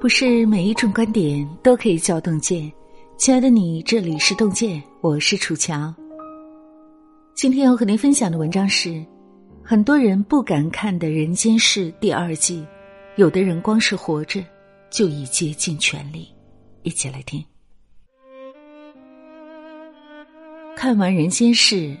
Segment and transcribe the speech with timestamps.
[0.00, 2.72] 不是每一种观点都可以叫洞见。
[3.18, 5.94] 亲爱的你，这里是洞见，我是楚乔。
[7.34, 9.04] 今天要和您分享的文章是：
[9.62, 12.66] 很多人不敢看的人间事第二季，
[13.16, 14.42] 有的人光是活着
[14.88, 16.26] 就已竭尽全力。
[16.82, 17.44] 一起来听。
[20.74, 21.94] 看完人间事，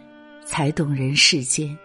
[0.46, 1.76] 才懂人世间。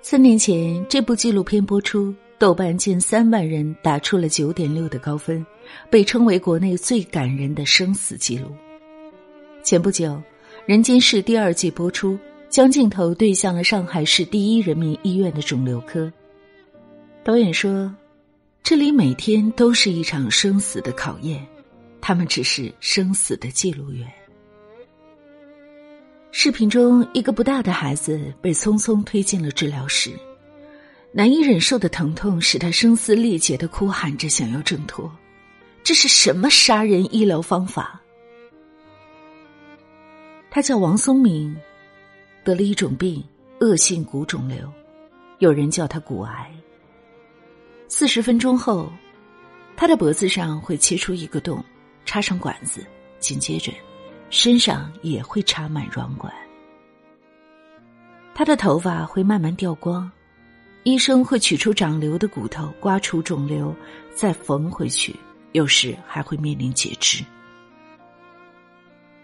[0.00, 2.14] 三年前，这部纪录片播出。
[2.38, 5.44] 豆瓣近三万人打出了九点六的高分，
[5.90, 8.54] 被称为国内最感人的生死记录。
[9.64, 10.12] 前不久，
[10.64, 12.16] 《人间世》第二季播出，
[12.48, 16.10] 将镜头对向了上海市第一人民医院的肿瘤科。
[17.24, 17.92] 导演说
[18.62, 21.44] ：“这里每天都是一场生死的考验，
[22.00, 24.06] 他们只是生死的记录员。”
[26.30, 30.12] 视频中，一个不大的孩子被匆匆推进了治疗室。
[31.10, 35.10] 难以忍受的疼痛使他声嘶力竭的哭喊着，想要挣脱。
[35.82, 38.00] 这是什么杀人医疗方法？
[40.50, 41.56] 他叫王松明，
[42.44, 43.24] 得了一种病——
[43.60, 44.70] 恶性骨肿瘤，
[45.38, 46.52] 有人叫他骨癌。
[47.88, 48.92] 四十分钟后，
[49.76, 51.64] 他的脖子上会切出一个洞，
[52.04, 52.84] 插上管子，
[53.18, 53.72] 紧接着，
[54.28, 56.32] 身上也会插满软管。
[58.34, 60.10] 他的头发会慢慢掉光。
[60.88, 63.76] 医生会取出长瘤的骨头，刮除肿瘤，
[64.14, 65.14] 再缝回去。
[65.52, 67.22] 有时还会面临截肢。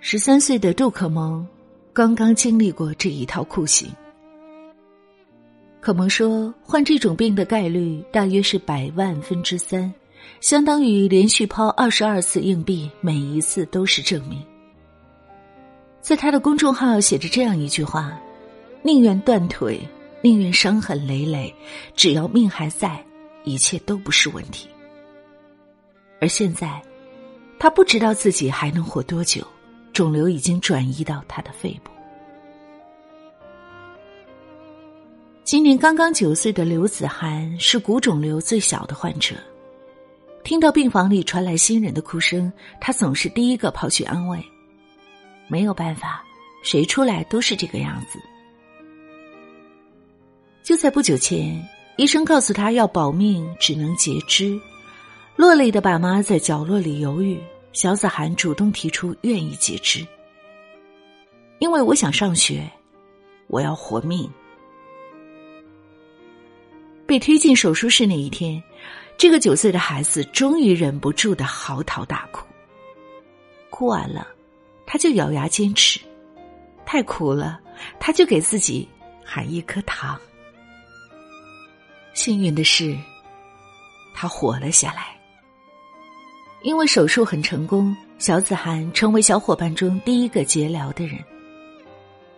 [0.01, 1.47] 十三岁的杜可萌
[1.91, 3.89] 刚刚经历过这一套酷刑。
[5.81, 9.91] 可萌说，患这种病的概率大约是百万分之三，
[10.41, 14.43] 相当于连续抛二十二次硬币，每一次都是正面。
[16.03, 18.21] 在他的公众号写着这样一句话
[18.85, 19.81] ：“宁愿断腿。”
[20.25, 21.55] 宁愿伤痕累累，
[21.95, 22.99] 只要命还在，
[23.45, 24.67] 一切都不是问题。
[26.19, 26.83] 而现在，
[27.59, 29.47] 他不知道自己还能活多久，
[29.93, 31.91] 肿瘤已经转移到他的肺部。
[35.43, 39.35] 今年刚刚九岁的刘子涵是骨肿瘤最小的患者，
[40.43, 44.43] 听到病房里传来新人的哭声，他总是第一个跑去安慰。
[45.49, 46.25] 没有办法，
[46.63, 48.19] 谁出来都是这个样子。
[50.65, 51.63] 就在不久前，
[51.97, 54.59] 医生告诉他要保命，只能截肢。
[55.37, 57.39] 落泪的爸妈在角落里犹豫，
[57.75, 60.07] 小子涵主动提出愿意截肢，
[61.59, 62.67] 因为我想上学，
[63.49, 64.27] 我要活命。
[67.05, 68.63] 被推进手术室那一天，
[69.19, 72.47] 这个九岁的孩子终于忍不住的嚎啕大哭。
[73.69, 74.27] 哭完了，
[74.87, 76.01] 他就咬牙坚持；
[76.87, 77.61] 太苦了，
[78.01, 78.89] 他就给自己
[79.23, 80.19] 含一颗糖。
[82.15, 82.97] 幸运的是，
[84.15, 85.09] 他活了下来。
[86.63, 91.23] 因为手术很成功，小子涵成为小伙伴中第一个结疗的人。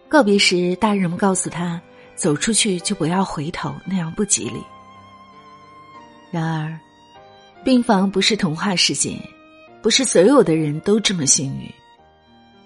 [0.09, 1.81] 告别时，大人们告诉他
[2.17, 4.61] ：“走出去就不要回头，那样不吉利。”
[6.33, 6.77] 然而，
[7.63, 9.17] 病房不是童话世界，
[9.83, 11.71] 不是所有的人都这么幸运。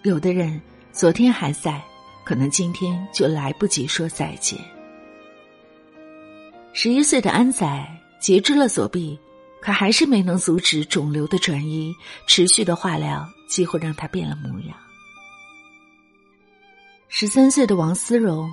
[0.03, 0.59] 有的人
[0.93, 1.82] 昨天还在，
[2.25, 4.59] 可能今天就来不及说再见。
[6.72, 9.19] 十一岁的安仔截肢了左臂，
[9.60, 11.94] 可还是没能阻止肿瘤的转移。
[12.26, 14.76] 持续的化疗几乎让他变了模样。
[17.08, 18.48] 十三岁的王思荣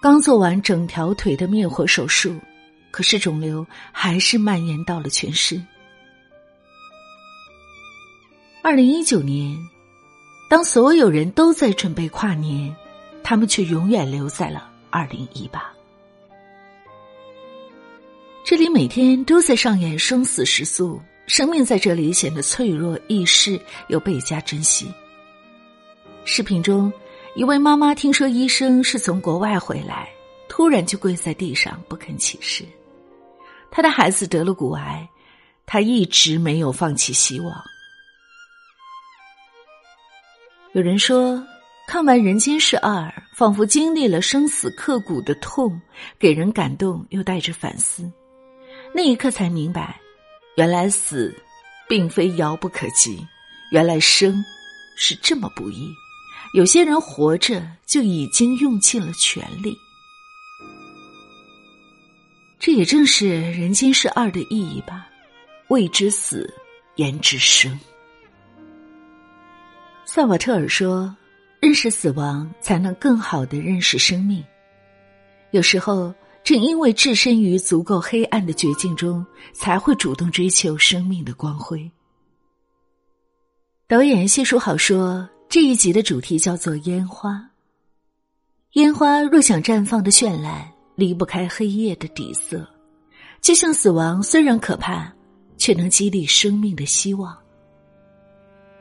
[0.00, 2.38] 刚做完整条腿的灭活手术，
[2.92, 5.66] 可是肿瘤还是蔓延到了全身。
[8.62, 9.58] 二零一九年，
[10.48, 12.74] 当所有人都在准备跨年，
[13.24, 15.75] 他们却永远留在了二零一八。
[18.48, 24.86] 这里每天都在上演生死时速，生命在这里显得脆弱易逝，又倍加珍惜。
[26.24, 26.92] 视频中，
[27.34, 30.08] 一位妈妈听说医生是从国外回来，
[30.48, 32.64] 突然就跪在地上不肯起身。
[33.68, 35.08] 她的孩子得了骨癌，
[35.66, 37.52] 她一直没有放弃希望。
[40.72, 41.44] 有人说，
[41.88, 42.92] 看完《人间世二》，
[43.34, 45.80] 仿佛经历了生死刻骨的痛，
[46.16, 48.08] 给人感动又带着反思。
[48.96, 50.00] 那一刻才明白，
[50.56, 51.30] 原来死
[51.86, 53.22] 并非遥不可及，
[53.70, 54.42] 原来生
[54.96, 55.94] 是这么不易。
[56.54, 59.76] 有些人活着就已经用尽了全力，
[62.58, 65.06] 这也正是人间是二的意义吧。
[65.68, 66.50] 未知死，
[66.94, 67.78] 言之生。
[70.06, 71.14] 萨瓦特尔说
[71.60, 74.42] ：“认识死亡，才能更好的认识生命。”
[75.52, 76.14] 有时候。
[76.46, 81.90] 正因为置身于足够黑暗的绝境中，才会主动追求生命的光辉。
[83.88, 87.50] 导演谢书好说，这一集的主题叫做烟花。
[88.74, 92.64] 烟花若想绽放的绚烂，离不开黑夜的底色。
[93.40, 95.12] 就像死亡虽然可怕，
[95.58, 97.36] 却能激励生命的希望。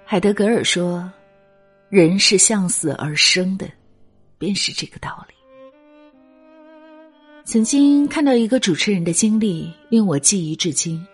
[0.06, 1.12] 海德格尔说
[1.90, 3.68] ：“人是向死而生的，
[4.38, 5.34] 便是这个道理。”
[7.46, 11.06] 曾经看到一个主持人的经历，令我记忆至今。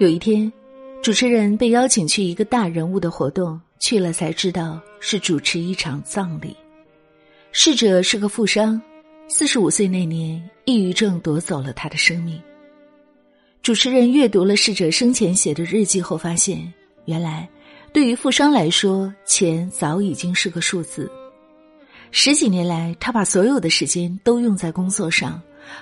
[0.00, 0.52] 有一天，
[1.00, 6.56] 主持人被邀请去一个大人物的活动，去了才知道是主持一场葬礼。
[7.52, 8.82] 逝者是个富商，
[9.28, 12.42] 四十五岁那年，抑郁症夺走了他的生命。
[13.62, 16.60] 主持人阅读了逝者生前写的日记后，发现
[17.04, 17.48] 原来
[17.92, 21.08] 对于富商来说，钱早已经是个数字。
[22.10, 25.40] 十几年来，他把所有的时间都用在工作上，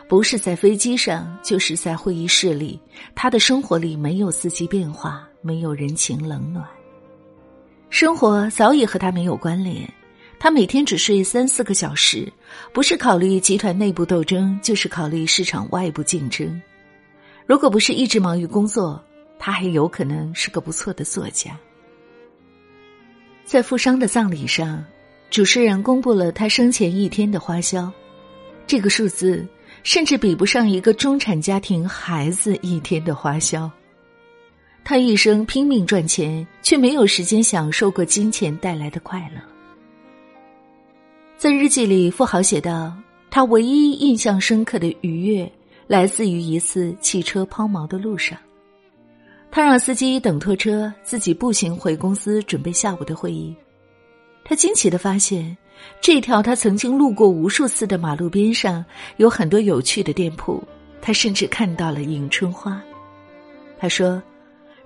[0.09, 2.81] 不是在飞机上，就是在会议室里。
[3.15, 6.67] 他的生活里没有四季变化，没有人情冷暖，
[7.91, 9.89] 生活早已和他没有关联。
[10.39, 12.31] 他每天只睡三四个小时，
[12.73, 16.61] 不是考虑集团内部斗争，就是考虑市场外部竞争。
[17.47, 19.03] 如果不是一直忙于工作，
[19.39, 21.57] 他还有可能是个不错的作家。
[23.45, 24.85] 在富商的葬礼上，
[25.31, 27.91] 主持人公布了他生前一天的花销，
[28.67, 29.47] 这个数字
[29.83, 33.71] 甚至比不上一个中产家庭孩子一天的花销。
[34.85, 39.41] 他一生拼命赚钱，却没有时间享受过金钱带来的快乐。
[41.37, 42.97] 在日记里，富豪写道
[43.29, 45.51] ：“他唯一印象深刻的愉悦。”
[45.89, 48.37] 来自于一次汽车抛锚的路上，
[49.53, 53.55] 他让司机等拖车，自己步行回公司准备下午的会议。
[54.49, 55.57] 他惊奇的发现，
[56.01, 58.85] 这条他曾经路过无数次的马路边上
[59.17, 60.63] 有很多有趣的店铺。
[61.03, 62.81] 他甚至看到了迎春花。
[63.79, 64.23] 他说：“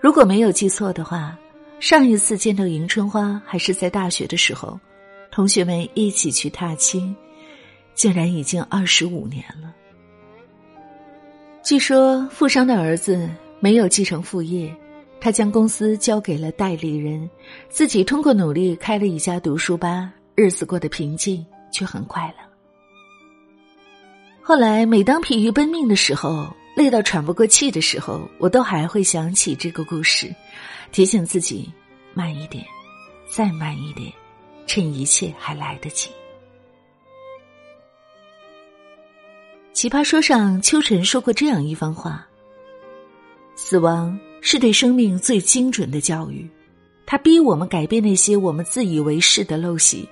[0.00, 1.38] 如果没有记错的话，
[1.78, 4.78] 上一次见到迎春花还是在大学的时候，
[5.30, 7.14] 同学们一起去踏青，
[7.94, 9.74] 竟然已经二十五年了。”
[11.62, 13.28] 据说富商的儿子
[13.60, 14.74] 没有继承父业，
[15.20, 17.28] 他将公司交给了代理人，
[17.68, 22.34] 自己通过努力开了一家读书吧，日子过得平静却很快乐。
[24.42, 30.34] 后来，每当疲于奔命的时候，累到喘不过气的时候，我都还会想起这个故事，
[30.90, 31.70] 提醒自己
[32.14, 32.64] 慢一点，
[33.28, 34.10] 再慢一点，
[34.66, 36.08] 趁一切还来得及。
[39.72, 42.26] 奇葩说上，秋晨说过这样一番话
[43.54, 46.48] ：“死亡是对生命最精准的教育，
[47.06, 50.08] 它逼我们改变那些我们自以为是的陋习。”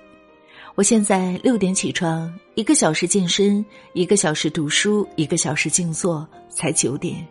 [0.75, 3.65] 我现在六点起床，一个小时健身，
[3.95, 7.27] 一个小时读书，一个小时静坐，才九点。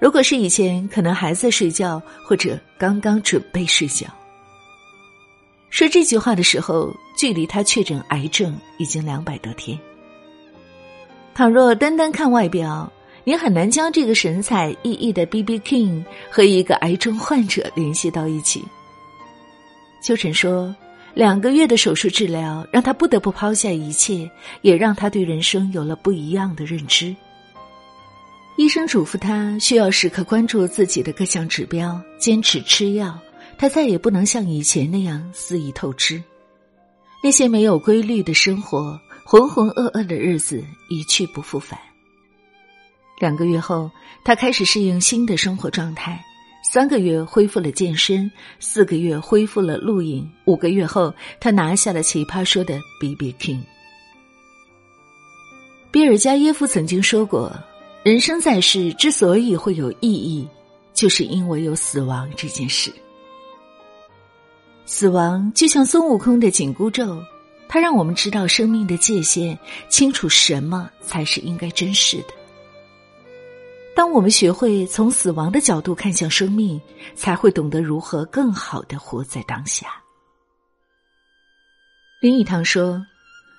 [0.00, 4.08] 如果是以前，可能还在睡觉，或者刚刚准备睡觉。
[5.70, 9.78] 说这句话的时候，距离他确诊癌症已经两百多天。
[11.34, 12.92] 倘若单单看外表，
[13.28, 18.64] 你很难将这个神采奕奕的 B B King 和一个癌症患者联系到一起。
[20.02, 20.74] 秋晨说
[21.12, 24.30] ：“两个月的手术治疗让他不得不抛下一切，
[24.62, 27.14] 也让他对人生有了不一样的认知。”
[28.56, 33.14] 医生嘱咐他需要时刻关注自己的各项指标，坚持吃药。
[33.58, 36.22] 他再也不能像以前那样肆意透支，
[37.22, 38.98] 那些没有规律的生活。
[39.22, 41.78] 浑浑噩噩的日子一去不复返。
[43.18, 43.90] 两个月后，
[44.24, 46.24] 他开始适应新的生活状态。
[46.62, 53.62] 三个月恢复了健身，四个月恢复了录影，五个月后，他拿下了《奇葩说》的 B B King。
[55.90, 57.50] 比尔加耶夫曾经说过
[58.04, 60.46] ：“人生在世之所以会有意义，
[60.92, 62.92] 就是因为有死亡这件事。
[64.84, 67.22] 死亡就像孙悟空的紧箍咒。”
[67.70, 69.58] 它让我们知道生命的界限，
[69.90, 72.37] 清楚什么才是应该珍视的。
[73.98, 76.80] 当我们学会从死亡的角度看向生命，
[77.16, 79.88] 才会懂得如何更好的活在当下。
[82.20, 83.04] 林语堂说：“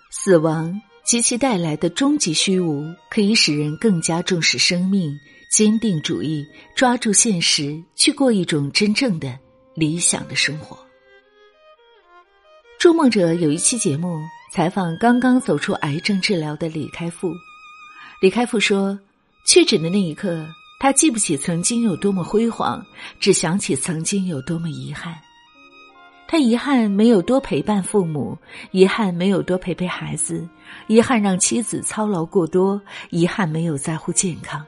[0.09, 5.13] 死亡及其带来的终极虚无，可以使人更加重视生命，
[5.51, 9.37] 坚定主义，抓住现实，去过一种真正的
[9.75, 10.79] 理想的生活。”
[12.79, 14.21] 筑梦者有一期节目
[14.53, 17.33] 采访刚刚走出癌症治疗的李开复。
[18.21, 18.97] 李开复说，
[19.45, 20.47] 确诊的那一刻，
[20.79, 22.85] 他记不起曾经有多么辉煌，
[23.19, 25.15] 只想起曾经有多么遗憾。
[26.27, 28.37] 他遗憾没有多陪伴父母，
[28.69, 30.47] 遗憾没有多陪陪孩子，
[30.87, 32.79] 遗憾让妻子操劳过多，
[33.09, 34.63] 遗憾没有在乎健康。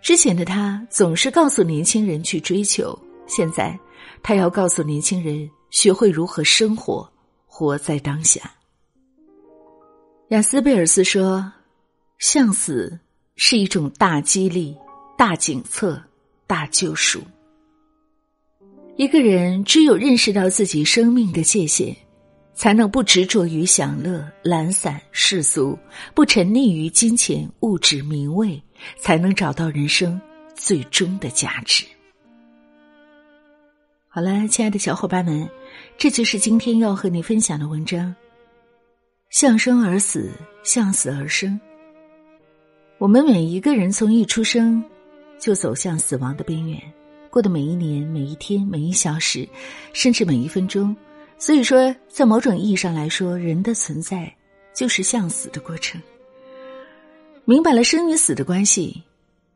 [0.00, 3.78] 之前的他总是告诉年轻人去追求，现在
[4.22, 7.06] 他要告诉年轻人学会如何生活，
[7.46, 8.40] 活在当下。
[10.28, 11.52] 雅斯贝尔斯说
[12.18, 12.98] ：“向死
[13.38, 14.76] 是一种大激励、
[15.16, 16.02] 大警策、
[16.46, 17.22] 大救赎。”
[18.96, 21.96] 一个人只有认识到自己生命的界限，
[22.52, 25.78] 才能不执着于享乐、懒散、世俗，
[26.14, 28.60] 不沉溺于金钱、物质、名位，
[28.98, 30.20] 才能找到人生
[30.56, 31.84] 最终的价值。
[34.08, 35.48] 好了，亲爱的小伙伴们，
[35.96, 38.12] 这就是今天要和你分享的文章。
[39.30, 40.32] 向生而死，
[40.64, 41.60] 向死而生。
[42.98, 44.82] 我们每一个人从一出生，
[45.38, 46.76] 就走向死亡的边缘。
[47.30, 49.48] 过的每一年、每一天、每一小时，
[49.92, 50.96] 甚至每一分钟，
[51.38, 54.34] 所以说，在某种意义上来说，人的存在
[54.74, 56.00] 就是向死的过程。
[57.44, 59.00] 明白了生与死的关系，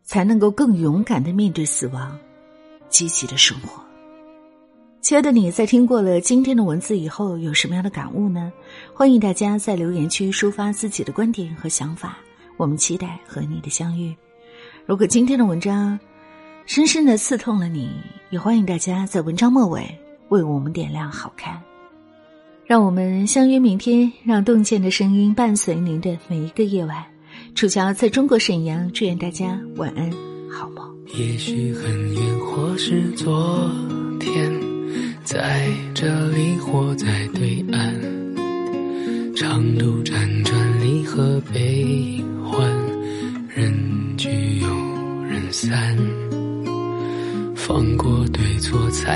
[0.04, 2.16] 才能够更勇敢的面对死亡，
[2.88, 3.82] 积极的生活。
[5.00, 8.52] 亲爱的你，在听过了今天的文字以后，有什么样的感悟呢？
[8.94, 12.18] 欢迎大家在留言区抒发自己的观点和想法，
[12.62, 14.14] 我们期待和你的相遇。
[14.86, 15.98] 如果今天的文章，
[16.64, 17.90] 深深的刺痛了你，
[18.30, 19.84] 也欢迎大家在文章末尾
[20.28, 21.60] 为我们点亮好看。
[22.64, 27.04] 让我们相约明天，让洞见的声音伴随您的每一个夜晚。
[27.56, 30.08] 楚乔在中国沈阳，祝愿大家晚安，
[30.48, 30.88] 好梦。
[31.18, 33.68] 也许很远，或是昨
[34.20, 34.52] 天，
[35.24, 37.92] 在这里或在对岸，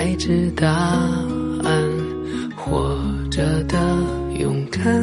[0.07, 0.71] 才知答
[1.65, 1.83] 案。
[2.55, 2.97] 活
[3.29, 3.77] 着的
[4.39, 5.03] 勇敢，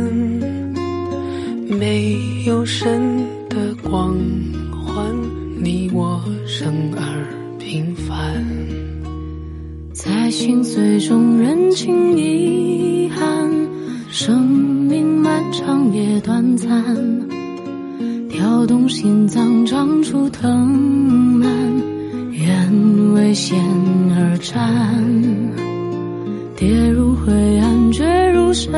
[1.67, 3.01] 没有神
[3.50, 4.15] 的光
[4.72, 5.13] 环，
[5.62, 7.03] 你我生而
[7.60, 8.45] 平凡。
[9.91, 13.51] 在心碎中认清遗憾，
[14.10, 16.81] 生命漫长也短暂，
[18.29, 20.65] 跳动心脏长出藤
[21.39, 21.73] 蔓。
[23.13, 23.55] 为险
[24.15, 24.60] 而战，
[26.55, 28.74] 跌入灰暗，坠入深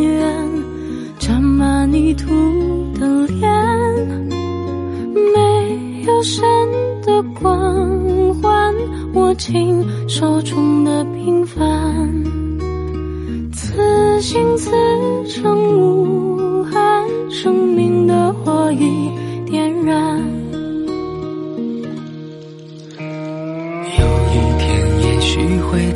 [0.00, 0.48] 渊，
[1.18, 2.26] 沾满泥土
[2.98, 3.50] 的脸，
[5.34, 6.42] 没有神
[7.04, 8.74] 的光环，
[9.12, 11.60] 握紧手中的平凡，
[13.52, 14.70] 此心此
[15.26, 15.99] 生无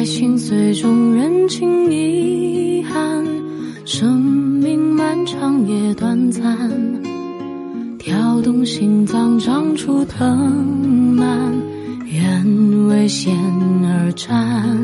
[0.00, 3.22] 在心碎中认清遗憾，
[3.84, 6.42] 生命漫长也短暂，
[7.98, 11.52] 跳动心脏长出藤蔓，
[12.06, 13.30] 愿为险
[13.84, 14.74] 而战，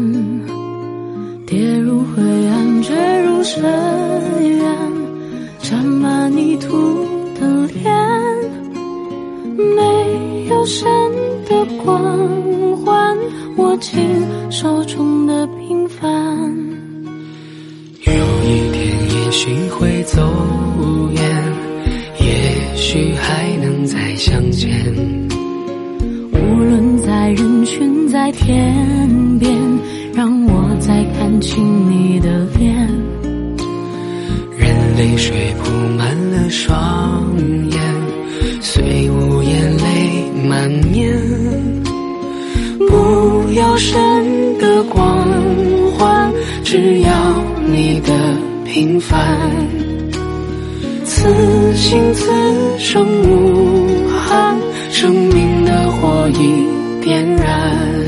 [1.47, 2.95] 跌入灰暗，坠
[3.25, 3.65] 入深
[4.43, 4.93] 渊，
[5.61, 6.77] 沾满泥土
[7.41, 7.91] 的脸，
[9.57, 10.87] 没有神
[11.49, 11.97] 的光
[12.85, 13.17] 环，
[13.57, 13.99] 握紧
[14.59, 16.09] 手中的平凡。
[18.07, 19.31] 有一天，也。
[19.31, 20.23] 许会走
[21.13, 21.23] 远，
[22.19, 24.71] 也许还能再相见。
[26.33, 29.55] 无论在人群，在天边，
[30.15, 31.05] 让我再。
[31.19, 32.75] 看清你的脸。
[34.57, 37.31] 任泪水铺满了双
[37.71, 37.79] 眼，
[38.63, 41.15] 虽无言泪满面。
[42.79, 44.06] 不要神的
[44.89, 45.27] 光
[45.97, 46.33] 环，
[46.65, 47.11] 只要
[47.67, 48.13] 你的
[48.65, 49.39] 平凡。
[51.05, 51.29] 此
[51.75, 52.31] 心此
[52.79, 54.57] 生无憾，
[54.91, 56.67] 生命的火已
[57.03, 58.06] 点燃。